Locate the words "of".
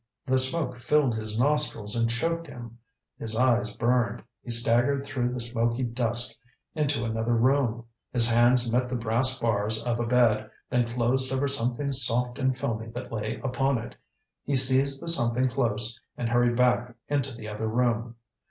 9.83-9.99